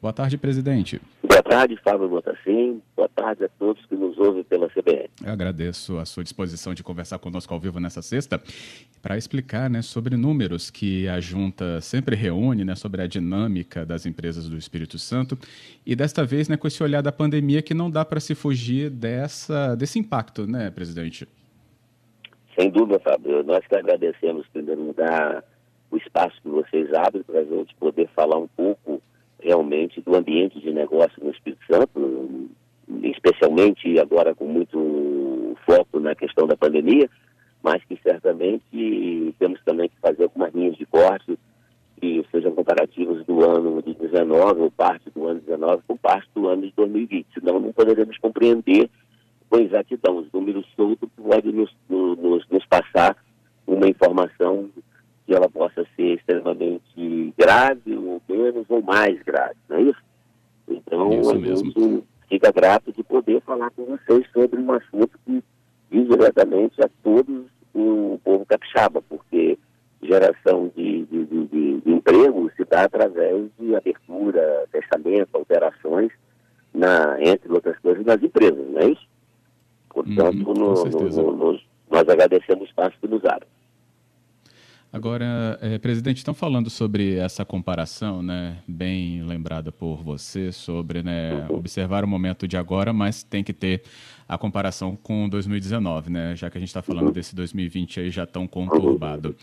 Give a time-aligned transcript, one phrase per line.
[0.00, 1.00] Boa tarde, presidente.
[1.24, 2.80] Boa tarde, Fábio Botassim.
[2.94, 5.10] Boa tarde a todos que nos ouvem pela CBN.
[5.26, 8.40] Eu agradeço a sua disposição de conversar conosco ao vivo nessa sexta
[9.02, 14.06] para explicar né, sobre números que a Junta sempre reúne, né, sobre a dinâmica das
[14.06, 15.36] empresas do Espírito Santo
[15.84, 18.90] e desta vez né, com esse olhar da pandemia que não dá para se fugir
[18.90, 21.26] dessa, desse impacto, né, presidente?
[22.56, 23.42] Sem dúvida, Fábio.
[23.42, 25.42] Nós que agradecemos, em primeiro lugar,
[25.90, 29.02] o espaço que vocês abrem para a gente poder falar um pouco
[29.40, 32.50] realmente do ambiente de negócio no Espírito Santo,
[33.02, 37.08] especialmente agora com muito foco na questão da pandemia,
[37.62, 41.38] mas que certamente temos também que fazer algumas linhas de corte
[42.00, 46.28] que sejam comparativos do ano de 19, ou parte do ano de 19, com parte
[46.34, 47.26] do ano de 2020.
[47.34, 48.88] Senão não poderemos compreender
[49.50, 50.18] com exatidão.
[50.18, 53.16] Os números soltos podem nos, nos, nos passar
[53.66, 54.70] uma informação
[55.26, 57.87] que ela possa ser extremamente grave,
[58.68, 60.02] ou mais grave, não é isso?
[60.68, 61.70] Então, isso a mesmo.
[61.72, 65.42] gente fica grato de poder falar com vocês sobre um assunto que
[65.90, 69.58] diz diretamente a todos o povo capixaba, porque
[70.02, 76.12] geração de, de, de, de, de emprego se dá através de abertura, fechamento, alterações,
[76.74, 79.06] na, entre outras coisas, nas empresas, não é isso?
[79.88, 80.74] Portanto, com no-
[81.22, 83.47] no- no- nós agradecemos o espaço que nos abre.
[84.98, 91.46] Agora, eh, presidente, estão falando sobre essa comparação, né, bem lembrada por você, sobre né,
[91.50, 93.84] observar o momento de agora, mas tem que ter
[94.28, 98.26] a comparação com 2019, né, já que a gente está falando desse 2020 aí já
[98.26, 99.36] tão conturbado.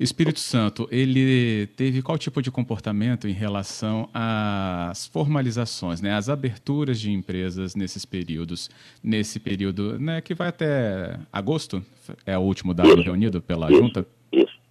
[0.00, 6.98] Espírito Santo, ele teve qual tipo de comportamento em relação às formalizações, né, às aberturas
[6.98, 8.70] de empresas nesses períodos,
[9.02, 11.84] nesse período, né, que vai até agosto,
[12.24, 14.06] é o último dado reunido pela junta?
[14.32, 14.63] Isso.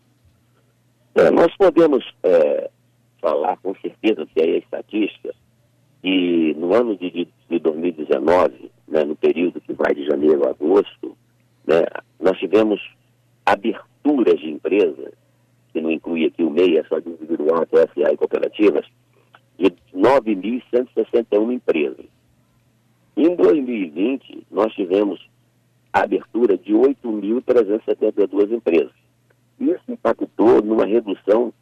[1.15, 2.69] É, nós podemos é,
[3.21, 5.33] falar com certeza que aí a estatística
[6.01, 10.49] que no ano de, de, de 2019, né, no período que vai de janeiro a
[10.49, 11.17] agosto,
[11.65, 11.83] né,
[12.19, 12.81] nós tivemos
[13.45, 15.13] aberturas de empresas,
[15.71, 18.85] que não inclui aqui o MEI, é só de individual, TFA e cooperativas,
[19.57, 22.05] de 9.161 empresas.
[23.15, 25.25] Em 2020, nós tivemos
[25.93, 29.02] a abertura de 8.372 empresas.
[29.63, 31.53] Isso impactou numa redução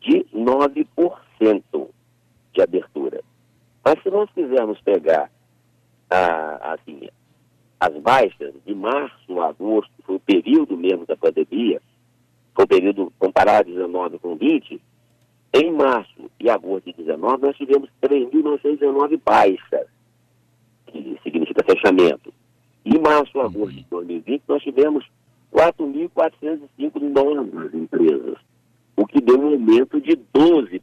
[0.00, 1.88] de 9%
[2.52, 3.22] de abertura.
[3.84, 5.30] Mas se nós quisermos pegar
[6.10, 7.08] a, assim,
[7.78, 11.80] as baixas de março a agosto, foi o período mesmo da pandemia,
[12.54, 14.80] foi o período comparado 19 com 20,
[15.54, 19.86] em março e agosto de 19 nós tivemos 3.919 baixas,
[20.86, 22.32] que significa fechamento.
[22.84, 25.04] Em março a agosto de 2020 nós tivemos
[25.56, 28.36] 4.405 novas empresas,
[28.94, 30.82] o que deu um aumento de 12%.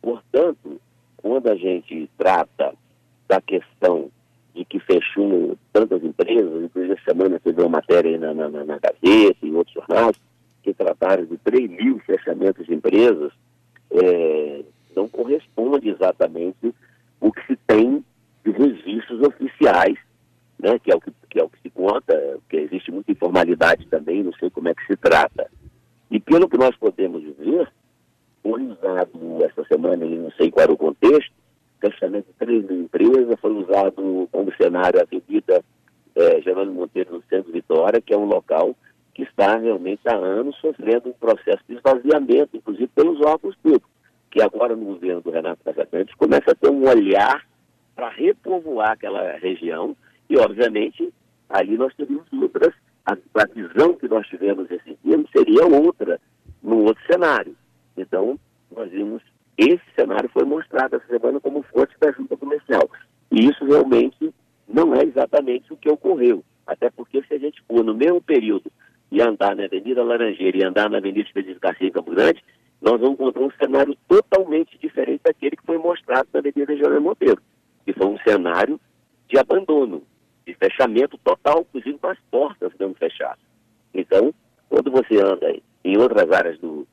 [0.00, 0.80] Portanto,
[1.16, 2.74] quando a gente trata
[3.26, 4.08] da questão
[4.54, 8.78] de que fechou tantas empresas, inclusive essa semana teve uma matéria aí na, na, na,
[8.78, 10.16] Gazeta e em outros jornais,
[10.62, 13.32] que trataram de 3 mil fechamentos de empresas,
[13.90, 14.62] é,
[14.94, 16.72] não corresponde exatamente
[17.20, 18.04] o que se tem
[18.44, 19.98] de registros oficiais,
[20.58, 20.97] né, que, é
[40.08, 43.90] 40 anos sofrendo um processo de esvaziamento, inclusive pelos órgãos públicos,
[44.30, 47.46] que agora no governo do Renato Casagrande começa a ter um olhar
[47.94, 49.96] para repovoar aquela região
[50.30, 51.12] e, obviamente,
[51.48, 52.74] ali nós teríamos outras,
[53.04, 56.20] a, a visão que nós tivemos esse dia seria outra,
[56.62, 57.56] num outro cenário.
[57.96, 58.38] Então,
[58.74, 59.22] nós vimos,
[59.56, 62.88] esse cenário foi mostrado essa semana como fonte da junta comercial.
[63.30, 64.32] E isso realmente
[64.66, 66.44] não é exatamente o que ocorreu.
[66.66, 68.70] Até porque se a gente for no mesmo período
[69.10, 72.42] e andar na Avenida Laranjeira e andar na Avenida Expedito Garcia em Campo Grande,
[72.80, 77.42] nós vamos encontrar um cenário totalmente diferente daquele que foi mostrado na Avenida Jornal Monteiro,
[77.84, 78.80] que foi um cenário
[79.28, 80.02] de abandono,
[80.46, 83.40] de fechamento total, inclusive com as portas sendo fechadas.
[83.92, 84.32] Então,
[84.68, 86.86] quando você anda em outras áreas do,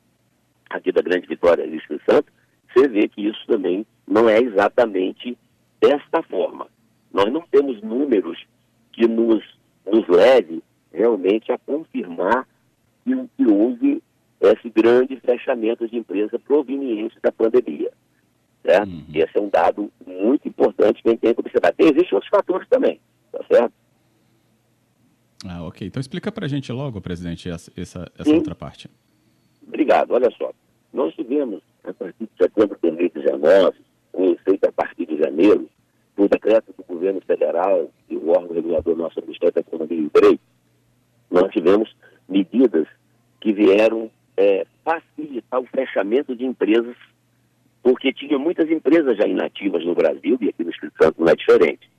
[0.70, 2.32] aqui da Grande Vitória e Espírito Santo,
[2.72, 5.36] você vê que isso também não é exatamente
[5.80, 6.68] desta forma.
[7.12, 8.44] Nós não temos números
[8.92, 9.42] que nos,
[9.86, 10.62] nos leve
[10.96, 12.46] realmente a confirmar
[13.04, 14.02] que, que houve
[14.40, 17.90] esse grande fechamento de empresa proveniente da pandemia.
[18.64, 18.88] Certo?
[18.88, 19.04] Uhum.
[19.14, 21.72] Esse é um dado muito importante que a gente tem que observar.
[21.72, 23.00] Tem, existem outros fatores também,
[23.30, 23.72] tá certo?
[25.46, 25.86] Ah, ok.
[25.86, 28.90] Então explica para a gente logo, presidente, essa, essa, outra parte.
[29.66, 30.12] Obrigado.
[30.12, 30.52] Olha só,
[30.92, 33.76] nós tivemos, a partir de setembro de 2019,
[34.14, 35.68] um efeito a partir de janeiro,
[36.16, 40.40] por decreto do governo federal e o órgão regulador nosso Ministério da Economia e Direito,
[41.36, 41.94] nós tivemos
[42.28, 42.86] medidas
[43.40, 46.96] que vieram é, facilitar o fechamento de empresas,
[47.82, 51.36] porque tinha muitas empresas já inativas no Brasil, e aqui no Espírito Santo não é
[51.36, 51.90] diferente.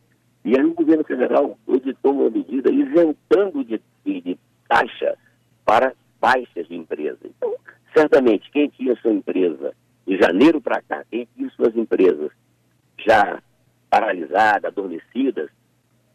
[0.43, 4.37] E aí o governo federal editou uma medida isentando de, de, de
[4.67, 5.17] taxa
[5.65, 7.19] para baixas de empresa.
[7.23, 7.53] Então,
[7.93, 9.73] certamente, quem tinha sua empresa
[10.05, 12.31] de janeiro para cá, quem tinha suas empresas
[13.05, 13.41] já
[13.89, 15.49] paralisadas, adormecidas,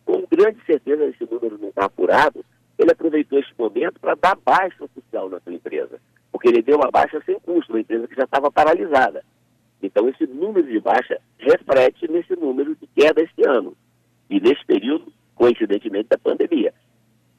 [0.05, 2.45] com grande certeza esse número não está apurado,
[2.83, 6.01] ele aproveitou esse momento para dar baixa social na sua empresa,
[6.31, 9.25] porque ele deu uma baixa sem custo, uma empresa que já estava paralisada.
[9.83, 13.77] Então, esse número de baixa reflete nesse número de queda este ano
[14.31, 16.73] e nesse período, coincidentemente, da pandemia.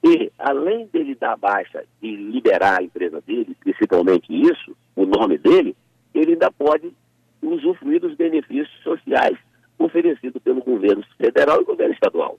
[0.03, 5.75] E, além dele dar baixa e liberar a empresa dele, principalmente isso, o nome dele,
[6.13, 6.91] ele ainda pode
[7.41, 9.37] usufruir dos benefícios sociais
[9.77, 12.37] oferecidos pelo governo federal e governo estadual.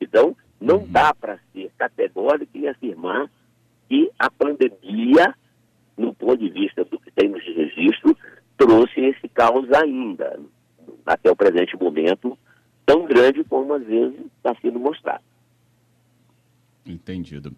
[0.00, 0.86] Então, não uhum.
[0.88, 3.30] dá para ser categórico e afirmar
[3.88, 5.34] que a pandemia,
[5.96, 8.16] no ponto de vista do que temos de registro,
[8.56, 10.38] trouxe esse caos ainda,
[11.06, 12.38] até o presente momento,
[12.84, 15.24] tão grande como às vezes está sendo mostrado.
[17.12, 17.52] Entendido.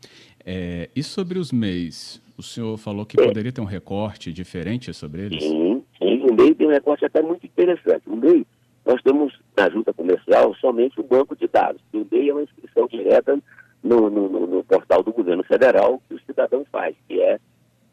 [0.45, 2.23] É, e sobre os MEIs?
[2.37, 5.43] O senhor falou que poderia ter um recorte diferente sobre eles?
[5.43, 8.09] Sim, sim, o MEI tem um recorte até muito interessante.
[8.09, 8.47] O MEI,
[8.85, 11.81] nós temos na junta comercial somente o banco de dados.
[11.93, 13.39] O MEI é uma inscrição direta
[13.83, 17.39] no, no, no, no portal do governo federal que o cidadão faz, que é,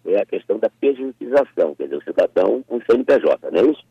[0.06, 3.84] é a questão da pejotização, quer dizer, o cidadão com CNPJ, não é isso?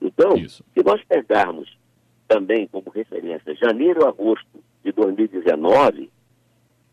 [0.00, 0.64] Então, isso.
[0.74, 1.78] se nós pegarmos
[2.26, 6.10] também como referência janeiro a agosto de 2019,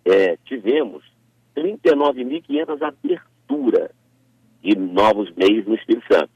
[0.05, 1.03] é, tivemos
[1.55, 3.91] 39.500 aberturas
[4.61, 6.29] de novos meios no Espírito Santo.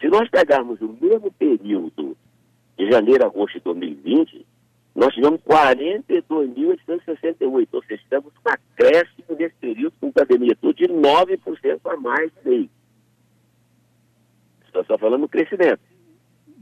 [0.00, 2.16] Se nós pegarmos o mesmo período
[2.76, 4.44] de janeiro a agosto de 2020,
[4.94, 11.80] nós tivemos 42.868, ou seja, estamos com acréscimo nesse período com pandemia toda de 9%
[11.84, 12.70] a mais de meio.
[14.66, 15.80] Estou só falando do crescimento.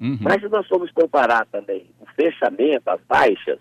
[0.01, 0.17] Uhum.
[0.21, 3.59] Mas se nós formos comparar também o fechamento, as baixas,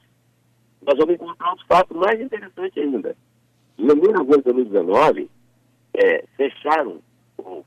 [0.86, 3.16] nós vamos encontrar um fato mais interessante ainda.
[3.78, 3.86] Em
[4.38, 5.30] de 2019,
[5.94, 7.00] é, fecharam,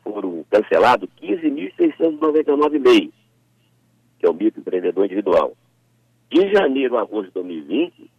[0.02, 3.12] foram cancelados 15.699 MEIs,
[4.18, 5.56] que é o microempreendedor individual.
[6.30, 8.10] De janeiro a agosto de 2020,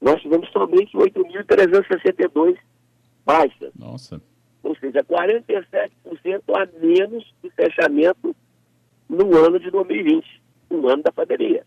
[0.00, 2.58] nós tivemos somente 8.362
[3.24, 3.72] baixas.
[3.74, 4.20] Nossa.
[4.62, 5.90] Ou seja, 47%
[6.54, 8.34] a menos de fechamento
[9.08, 11.64] no ano de 2020, no ano da pandemia.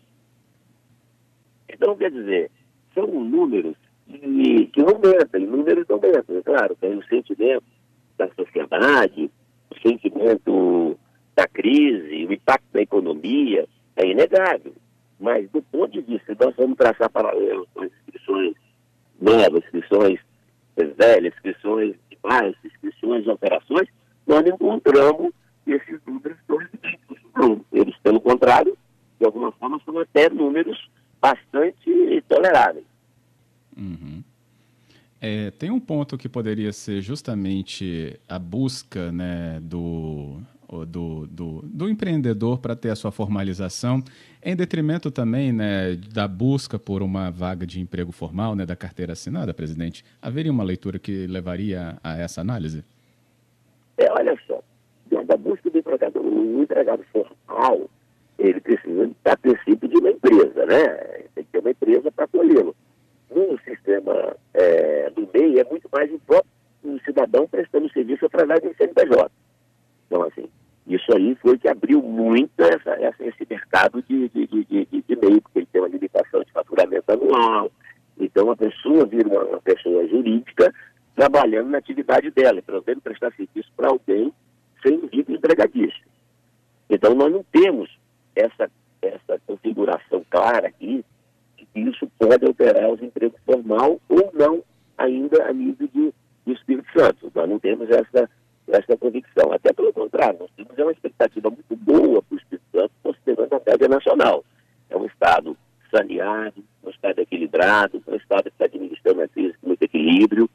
[1.68, 2.50] Então, quer dizer,
[2.94, 3.76] são números
[4.06, 6.36] que, que aumentam, números aumentam.
[6.36, 7.64] É claro, tem o sentimento
[8.16, 9.30] da sociedade,
[9.70, 10.98] o sentimento
[11.36, 14.72] da crise, o impacto da economia, é inegável.
[15.20, 18.54] Mas, do ponto de vista, nós vamos traçar paralelo com inscrições
[19.20, 20.20] novas, inscrições
[20.96, 23.88] velhas, inscrições de baixas, inscrições de operações,
[24.26, 25.32] nós encontramos
[25.66, 26.58] esses números tão
[27.36, 27.64] não.
[27.72, 28.76] Eles, pelo contrário,
[29.18, 30.88] de alguma forma, são até números
[31.20, 32.84] bastante toleráveis.
[33.76, 34.22] Uhum.
[35.20, 40.40] É, tem um ponto que poderia ser justamente a busca né, do,
[40.86, 44.02] do, do, do empreendedor para ter a sua formalização,
[44.42, 49.12] em detrimento também né, da busca por uma vaga de emprego formal, né, da carteira
[49.12, 50.04] assinada, presidente.
[50.22, 52.84] Haveria uma leitura que levaria a essa análise?
[53.96, 54.62] É, olha só,
[55.28, 57.90] da busca do empregado, o empregado formal,
[58.38, 60.86] ele precisa, a princípio, de uma empresa, né?
[61.34, 62.74] Tem que ter uma empresa para acolhê-lo.
[63.30, 66.50] No sistema é, do MEI, é muito mais o próprio
[67.04, 69.30] cidadão prestando serviço através do CNPJ.
[70.06, 70.48] Então, assim,
[70.86, 75.16] isso aí foi que abriu muito essa, essa, esse mercado de, de, de, de, de
[75.16, 77.70] MEI, porque ele tem uma limitação de faturamento anual.
[78.18, 80.72] Então, a pessoa vira uma, uma pessoa jurídica
[81.14, 84.32] trabalhando na atividade dela, podendo prestar serviço para alguém
[84.82, 86.00] sem vínculo empregadista.
[86.88, 87.90] Então, nós não temos
[88.34, 88.70] essa,
[89.02, 91.04] essa configuração clara aqui
[91.56, 94.62] de que isso pode alterar os empregos formal ou não
[94.96, 96.14] ainda a nível de,
[96.46, 97.30] de Espírito Santo.
[97.34, 98.30] Nós não temos essa,
[98.68, 99.52] essa convicção.
[99.52, 103.62] Até pelo contrário, nós temos uma expectativa muito boa para o Espírito Santo, considerando a
[103.70, 104.44] média nacional.
[104.88, 105.56] É um Estado
[105.90, 110.48] saneado, um Estado equilibrado, um Estado que está administrando a crise com muito equilíbrio,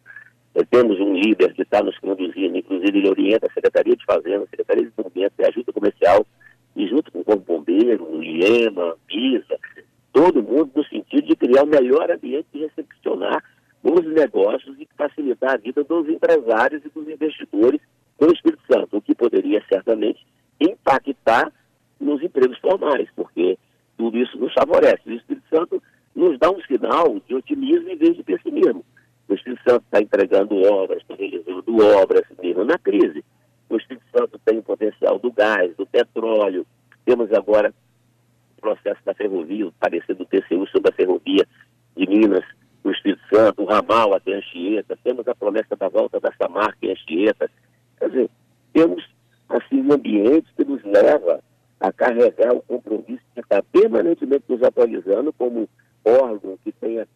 [0.70, 4.48] temos um líder que está nos conduzindo, inclusive ele orienta a Secretaria de Fazenda, a
[4.48, 6.26] Secretaria de Desenvolvimento e Ajuda Comercial,
[6.76, 6.88] e
[7.84, 9.60] Cruzeiro, IEMA, PISA,
[10.12, 13.44] todo mundo no sentido de criar o melhor ambiente de recepcionar
[13.84, 17.82] os negócios e facilitar a vida dos empresários e dos investidores
[18.20, 20.26] no Espírito Santo, o que poderia certamente
[20.60, 21.52] impactar
[22.00, 23.58] nos empregos formais, porque
[23.98, 25.02] tudo isso nos favorece.
[25.06, 25.84] O Espírito Santo
[26.16, 28.83] nos dá um sinal de otimismo em vez de pessimismo.
[29.68, 33.24] Santo está entregando obras, está realizando obras mesmo na crise.
[33.70, 36.66] O Espírito Santo tem o potencial do gás, do petróleo.
[37.06, 37.74] Temos agora
[38.58, 41.48] o processo da ferrovia, o parecer do TCU sobre a ferrovia
[41.96, 42.46] de Minas,
[42.84, 44.98] o Espírito Santo, o ramal até Anchieta.
[45.04, 47.50] Temos a promessa da volta da Samarca em Anchieta.
[47.98, 48.30] Quer dizer,
[48.74, 49.04] temos
[49.50, 51.42] assim um ambiente que nos leva
[51.80, 55.68] a carregar o compromisso de estar permanentemente nos atualizando como
[56.06, 57.08] órgão que tenha,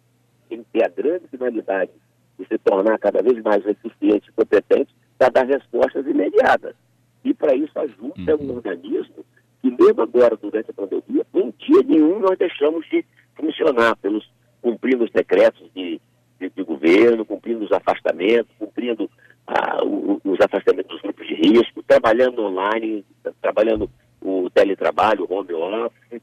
[0.49, 1.91] tem que ter a grande finalidade
[2.37, 6.75] de se tornar cada vez mais eficiente e competente para dar respostas imediatas.
[7.23, 8.55] E para isso a Junta é um uhum.
[8.55, 9.25] organismo
[9.61, 13.03] que mesmo agora, durante a pandemia, em dia nenhum nós deixamos de
[13.35, 14.29] funcionar, pelos,
[14.61, 15.99] cumprindo os decretos de,
[16.39, 19.09] de, de governo, cumprindo os afastamentos, cumprindo
[19.47, 23.03] ah, os afastamentos dos grupos de risco, trabalhando online,
[23.41, 23.89] trabalhando
[24.21, 26.21] o teletrabalho, o home office,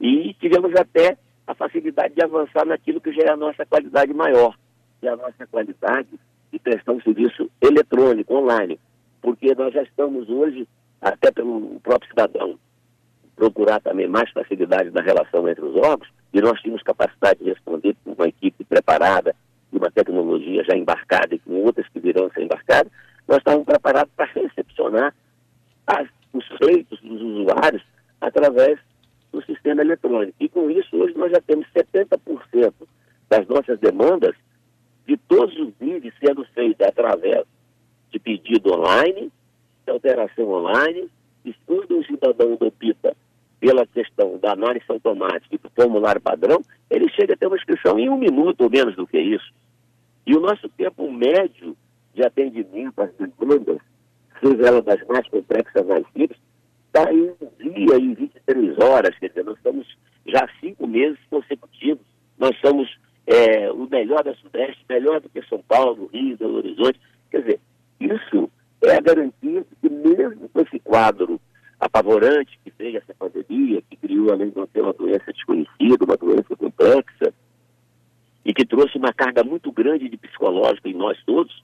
[0.00, 4.56] e tivemos até a facilidade de avançar naquilo que já é a nossa qualidade maior,
[5.06, 6.08] é a nossa qualidade
[6.52, 8.78] de prestar um serviço eletrônico, online,
[9.20, 10.66] porque nós já estamos hoje,
[11.00, 12.58] até pelo próprio cidadão,
[13.36, 17.96] procurar também mais facilidade na relação entre os órgãos, e nós tínhamos capacidade de responder
[18.04, 19.34] com uma equipe preparada,
[19.72, 22.92] e uma tecnologia já embarcada e com outras que virão a ser embarcadas,
[23.28, 25.14] nós estávamos preparados para recepcionar
[25.86, 27.82] as os feitos dos usuários
[28.20, 28.78] através
[29.32, 30.34] do sistema eletrônico.
[30.40, 32.72] E com isso, hoje nós já temos 70%
[33.28, 34.34] das nossas demandas
[35.30, 37.44] de todos os níveis sendo feitas através
[38.10, 39.30] de pedido online,
[39.84, 41.08] de alteração online,
[41.44, 43.16] e quando o cidadão opta
[43.60, 46.60] pela questão da análise automática e do formulário padrão,
[46.90, 49.52] ele chega a ter uma inscrição em um minuto ou menos do que isso.
[50.26, 51.76] E o nosso tempo médio
[52.14, 53.78] de atendimento às demandas
[54.40, 56.40] seja ela das mais complexas, mais simples,
[56.86, 59.86] está em um dia e 23 horas, quer dizer, nós estamos
[60.26, 62.04] já cinco meses consecutivos,
[62.38, 62.88] nós somos
[63.30, 67.60] é, o melhor da Sudeste, melhor do que São Paulo, Rio, Belo Horizonte, quer dizer,
[68.00, 68.50] isso
[68.82, 71.40] é a garantia de que mesmo com esse quadro
[71.78, 76.16] apavorante que veio essa pandemia, que criou, além de não ter uma doença desconhecida, uma
[76.16, 77.32] doença complexa,
[78.44, 81.62] e que trouxe uma carga muito grande de psicológico em nós todos,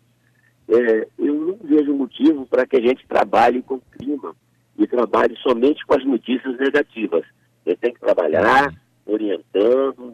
[0.69, 4.37] é, eu não vejo motivo para que a gente trabalhe com clima
[4.79, 7.25] e trabalhe somente com as notícias negativas.
[7.65, 8.73] Ele tem que trabalhar
[9.05, 10.06] orientando.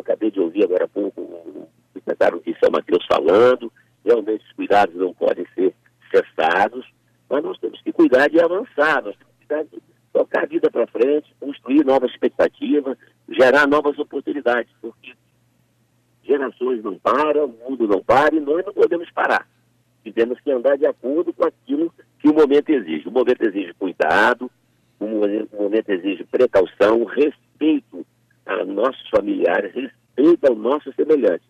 [0.00, 3.72] Acabei de ouvir agora há pouco o secretário de São Mateus falando.
[4.04, 5.74] Realmente os cuidados não podem ser
[6.10, 6.86] cessados,
[7.28, 10.70] mas nós temos que cuidar de avançar, nós temos que cuidar de tocar a vida
[10.70, 12.96] para frente, construir novas expectativas,
[13.28, 15.12] gerar novas oportunidades, porque
[16.24, 19.46] gerações não param, o mundo não para e nós não podemos parar
[20.04, 23.08] e temos que andar de acordo com aquilo que o momento exige.
[23.08, 24.50] O momento exige cuidado,
[24.98, 28.06] o momento exige precaução, respeito
[28.58, 31.44] a nossos familiares, respeito ao nosso semelhante.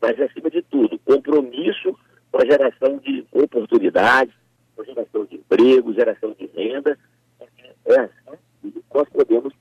[0.00, 1.96] Mas, acima de tudo, compromisso
[2.30, 4.34] com a geração de oportunidades,
[4.76, 6.98] com a geração de emprego, geração de renda.
[7.86, 9.52] É assim que nós podemos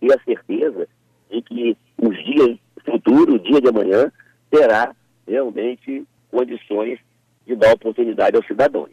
[0.00, 0.88] ter a certeza
[1.30, 4.10] de que o dia futuro, o dia de amanhã,
[4.50, 4.94] terá
[5.26, 6.98] realmente condições
[7.46, 8.90] de dar oportunidade aos cidadãos.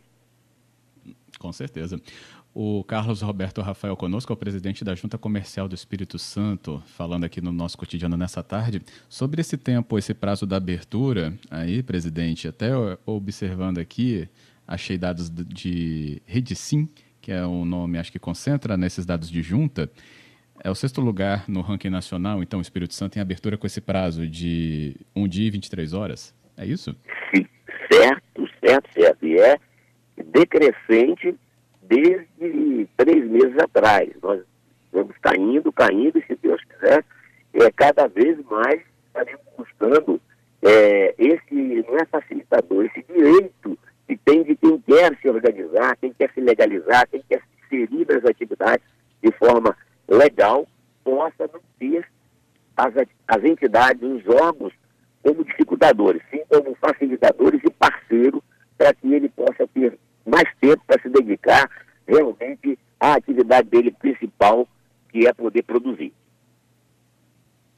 [1.39, 1.99] Com certeza.
[2.53, 7.23] O Carlos Roberto Rafael conosco, é o presidente da Junta Comercial do Espírito Santo, falando
[7.23, 12.47] aqui no nosso cotidiano nessa tarde, sobre esse tempo, esse prazo da abertura, aí, presidente,
[12.47, 12.71] até
[13.05, 14.27] observando aqui,
[14.67, 16.89] achei dados de Redicim,
[17.21, 19.89] que é um nome, acho que concentra nesses dados de junta,
[20.63, 23.79] é o sexto lugar no ranking nacional, então o Espírito Santo tem abertura com esse
[23.79, 26.95] prazo de um dia e 23 horas, é isso?
[27.33, 27.45] Sim,
[27.91, 28.21] certo
[28.61, 29.25] certo, certo.
[29.25, 29.57] E é
[30.31, 31.35] decrescente
[31.91, 34.09] desde três meses atrás.
[34.23, 34.41] Nós
[34.93, 37.03] vamos caindo, caindo, e se Deus quiser,
[37.53, 40.21] é, cada vez mais estaremos buscando
[40.61, 46.13] é, esse, não é facilitador, esse direito que tem de quem quer se organizar, quem
[46.13, 48.85] quer se legalizar, quem quer se inserir nas atividades
[49.21, 49.75] de forma
[50.07, 50.65] legal,
[51.03, 52.07] possa não ter
[52.77, 52.93] as,
[53.27, 54.73] as entidades, os órgãos
[55.21, 58.41] como dificultadores, sim como facilitadores e parceiros
[58.77, 61.69] para que ele possa ter mais tempo para se dedicar
[62.07, 63.13] realmente à
[63.51, 64.67] atividade dele principal,
[65.11, 66.13] que é poder produzir.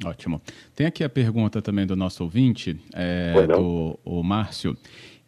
[0.05, 0.41] Ótimo.
[0.75, 4.75] Tem aqui a pergunta também do nosso ouvinte, é, do o Márcio.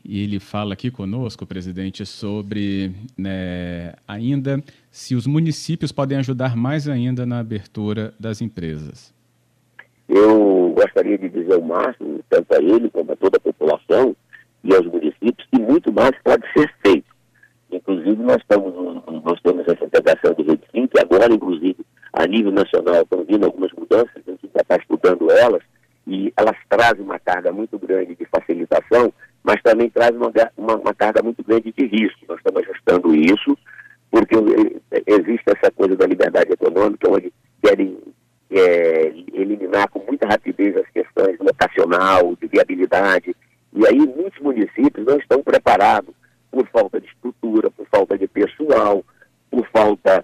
[0.03, 6.87] e ele fala aqui conosco, presidente, sobre né, ainda se os municípios podem ajudar mais
[6.87, 9.13] ainda na abertura das empresas.
[10.07, 14.15] Eu gostaria de dizer o máximo, tanto a ele como a toda a população
[14.63, 17.14] e aos municípios, que muito mais pode ser feito.
[17.71, 18.73] Inclusive, nós, estamos,
[19.23, 21.77] nós temos essa integração do Rede Sim, que agora, inclusive,
[22.13, 25.61] a nível nacional, estão vindo algumas mudanças, a gente já está estudando elas,
[26.07, 29.11] e elas trazem uma carga muito grande de facilitação,
[29.43, 32.19] mas também trazem uma, uma, uma carga muito grande de risco.
[32.27, 33.57] Nós estamos ajustando isso,
[34.11, 34.35] porque
[35.07, 37.97] existe essa coisa da liberdade econômica, onde querem
[38.51, 43.35] é, eliminar com muita rapidez as questões locacional, de viabilidade,
[43.73, 46.13] e aí muitos municípios não estão preparados
[46.55, 49.03] por falta de estrutura, por falta de pessoal,
[49.51, 50.23] por falta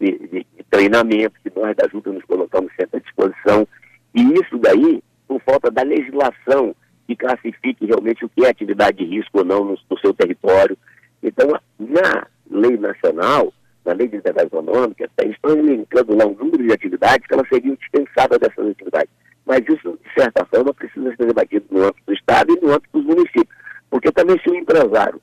[0.00, 3.68] de, de, de treinamento, que nós da Junta nos colocamos sempre à disposição,
[4.14, 6.74] e isso daí por falta da legislação
[7.06, 10.78] que classifique realmente o que é atividade de risco ou não no, no seu território.
[11.22, 11.46] Então,
[11.78, 13.52] na lei nacional,
[13.84, 17.76] na lei de liberdade econômica, estão elencando lá um número de atividades que elas seriam
[17.76, 19.10] dispensadas dessas atividades.
[19.44, 22.88] Mas isso, de certa forma, precisa ser debatido no âmbito do Estado e no âmbito
[22.98, 23.56] dos municípios.
[23.90, 25.20] Porque também se o empresário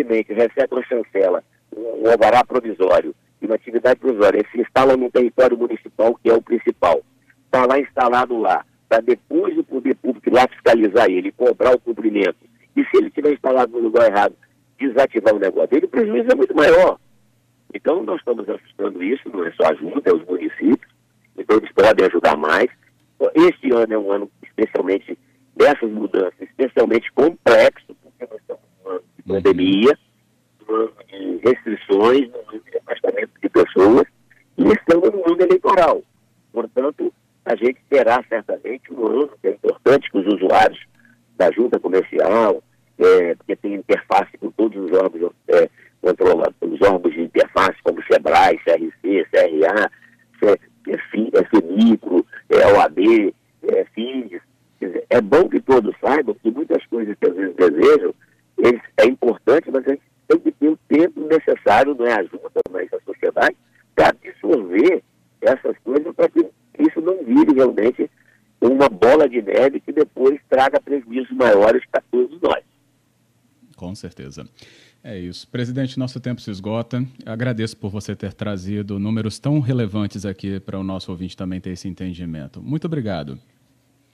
[0.00, 1.44] simplesmente recebe uma chancela,
[1.76, 6.42] um, alvará provisório e uma atividade provisória, se instala no território municipal, que é o
[6.42, 7.02] principal,
[7.44, 11.80] está lá instalado lá, para depois o poder público ir lá fiscalizar ele, cobrar o
[11.80, 12.36] cumprimento.
[12.76, 14.34] E se ele estiver instalado no lugar errado,
[14.78, 16.98] desativar o negócio dele, o prejuízo é muito maior.
[17.72, 20.90] Então, nós estamos ajustando isso, não é só a junta, é os municípios,
[21.38, 22.68] então eles podem ajudar mais.
[23.34, 25.16] Este ano é um ano especialmente
[25.54, 29.19] dessas mudanças, especialmente complexo, porque nós estamos num ano de uhum.
[29.32, 29.98] Pandemia,
[31.08, 34.06] de restrições, num ano de afastamento de pessoas,
[34.56, 36.02] e estamos no ano eleitoral.
[36.52, 37.12] Portanto,
[37.44, 40.80] a gente terá certamente um ano que é importante que os usuários
[41.36, 42.62] da junta comercial,
[42.98, 45.68] é, porque tem interface com todos os órgãos é,
[46.02, 49.90] controlados, os órgãos de interface, como SEBRAE, CRC, CRA,
[51.50, 53.34] FMicro, é, OAB,
[53.68, 54.42] é, FINDES.
[55.10, 58.14] É bom que todos saibam que muitas coisas que às vezes desejam,
[59.00, 62.60] é importante, mas a gente tem que ter o tempo necessário, não é a junta,
[62.70, 63.56] mas a sociedade,
[63.94, 65.02] para absorver
[65.40, 66.46] essas coisas para que
[66.78, 68.10] isso não vire realmente
[68.60, 72.62] uma bola de neve que depois traga prejuízos maiores para todos nós.
[73.76, 74.46] Com certeza.
[75.02, 75.48] É isso.
[75.48, 77.02] Presidente, nosso tempo se esgota.
[77.24, 81.70] Agradeço por você ter trazido números tão relevantes aqui para o nosso ouvinte também ter
[81.70, 82.62] esse entendimento.
[82.62, 83.38] Muito obrigado.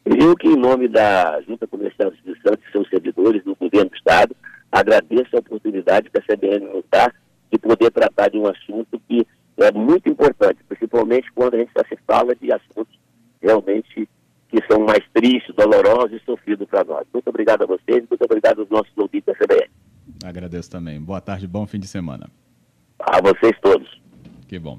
[0.04, 3.96] Eu que, em nome da Junta Comercial de Santos e seus servidores do Governo do
[3.96, 4.36] Estado,
[4.70, 7.12] agradeço a oportunidade que a CBN nos dá
[7.50, 9.26] de poder tratar de um assunto que
[9.58, 12.98] é muito importante, principalmente quando a gente se fala de assuntos
[13.40, 14.08] realmente
[14.48, 17.06] que são mais tristes, dolorosos e sofridos para nós.
[17.12, 19.70] Muito obrigado a vocês, muito obrigado aos nossos ouvintes da CBN.
[20.24, 21.00] Agradeço também.
[21.00, 22.28] Boa tarde, bom fim de semana.
[22.98, 24.00] A vocês todos.
[24.48, 24.78] Que bom.